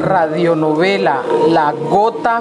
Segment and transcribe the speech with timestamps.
[0.00, 2.40] Radionovela La Gota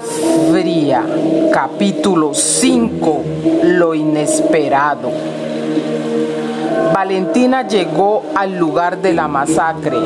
[0.51, 1.03] Fría,
[1.51, 3.23] capítulo 5,
[3.63, 5.09] Lo Inesperado.
[6.93, 9.97] Valentina llegó al lugar de la masacre.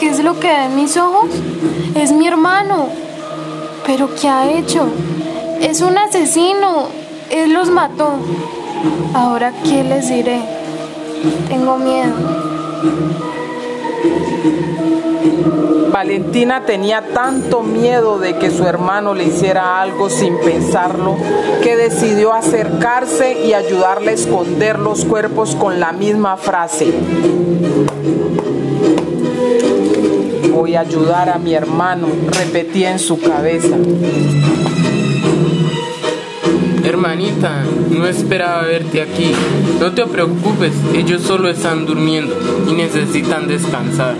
[0.00, 1.30] ¿Qué es lo que da en mis ojos?
[1.94, 2.88] Es mi hermano.
[3.86, 4.88] ¿Pero qué ha hecho?
[5.60, 6.88] Es un asesino.
[7.30, 8.14] Él los mató.
[9.14, 10.63] Ahora, ¿qué les diré?
[11.48, 12.14] Tengo miedo.
[15.90, 21.16] Valentina tenía tanto miedo de que su hermano le hiciera algo sin pensarlo
[21.62, 26.92] que decidió acercarse y ayudarle a esconder los cuerpos con la misma frase.
[30.52, 33.76] Voy a ayudar a mi hermano, repetía en su cabeza.
[37.90, 39.32] No esperaba verte aquí.
[39.80, 42.34] No te preocupes, ellos solo están durmiendo
[42.68, 44.14] y necesitan descansar.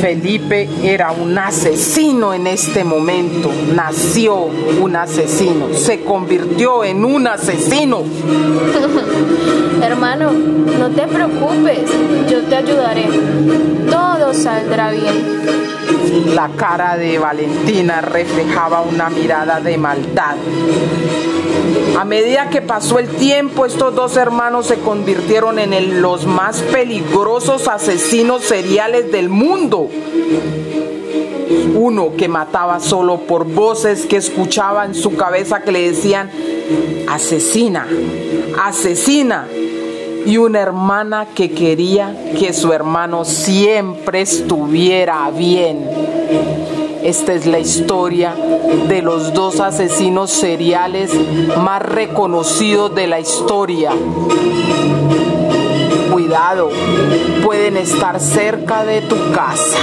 [0.00, 3.50] Felipe era un asesino en este momento.
[3.74, 4.48] Nació
[4.80, 5.68] un asesino.
[5.74, 8.02] Se convirtió en un asesino.
[9.82, 11.80] Hermano, no te preocupes.
[12.30, 13.06] Yo te ayudaré.
[14.42, 16.34] Saldrá bien.
[16.34, 20.36] La cara de Valentina reflejaba una mirada de maldad.
[21.98, 27.66] A medida que pasó el tiempo, estos dos hermanos se convirtieron en los más peligrosos
[27.66, 29.90] asesinos seriales del mundo.
[31.74, 36.30] Uno que mataba solo por voces que escuchaba en su cabeza que le decían,
[37.08, 37.88] asesina,
[38.64, 39.48] asesina.
[40.28, 45.88] Y una hermana que quería que su hermano siempre estuviera bien.
[47.02, 48.34] Esta es la historia
[48.88, 51.10] de los dos asesinos seriales
[51.56, 53.92] más reconocidos de la historia.
[56.12, 56.68] Cuidado,
[57.42, 59.78] pueden estar cerca de tu casa.